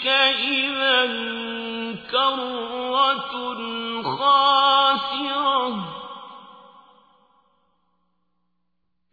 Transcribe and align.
تلك 0.00 0.06
إذا 0.06 1.06
كرة 2.10 3.32
خاسرة. 4.02 5.74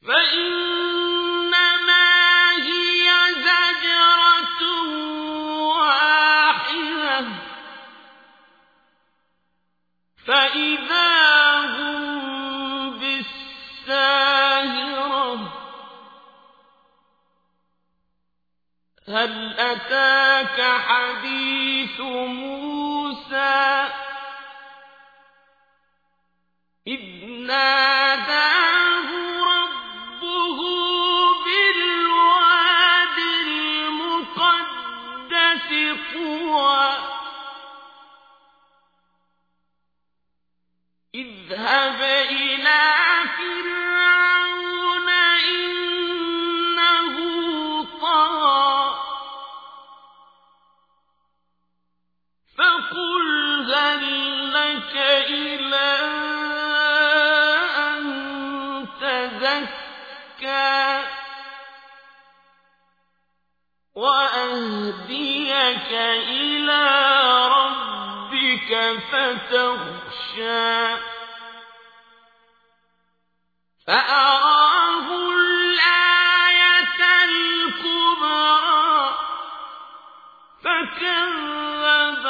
فإنما 0.08 0.77
حديث 20.78 22.00
موسى. 22.00 23.88
إذ 26.88 27.26
ناداه 27.26 29.10
ربه 29.44 30.60
بالواد 31.46 33.18
المقدس 33.48 34.48
طوى. 36.14 36.88
إلى 55.28 56.00
أن 57.78 58.02
تزكى 59.02 61.04
وأهديك 63.96 65.92
إلى 66.30 66.84
ربك 67.48 69.00
فتخشى 69.12 70.96
فأراه 73.88 75.08
الآية 75.30 77.00
الكبرى 77.24 79.10
فكذب 80.64 82.26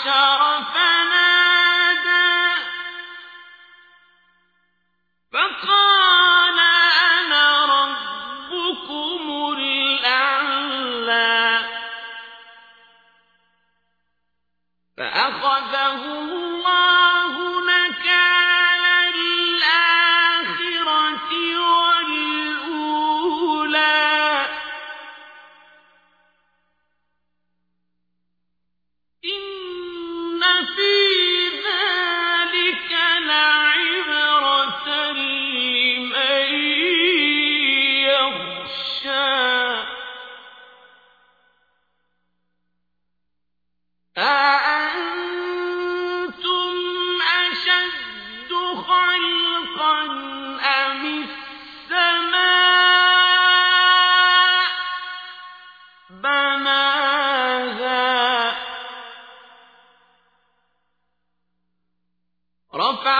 فحشر 0.00 0.49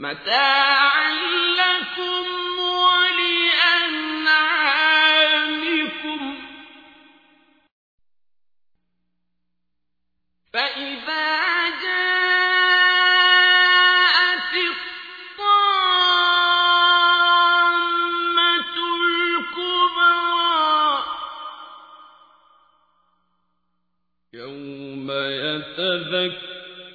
متاع 0.00 0.67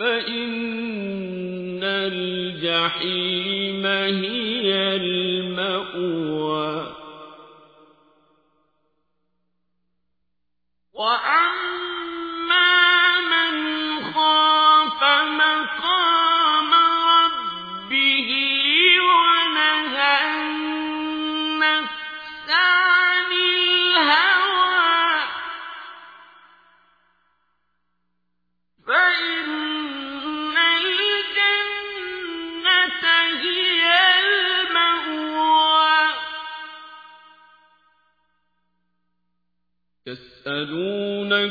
فإن 0.00 1.80
الجحيم 1.84 3.86
هي 3.86 4.49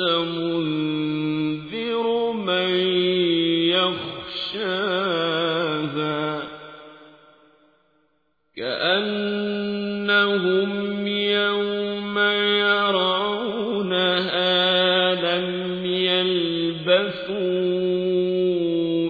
منذر 0.00 2.06
من 2.32 2.70
يخشاها 4.58 6.42
كأنهم 9.78 11.06
يوم 11.06 11.78
يرونها 13.78 15.14
لم 15.14 15.86
يلبثوا 15.86 17.38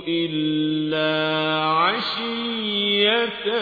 إلا 0.08 1.14
عشية 1.64 3.58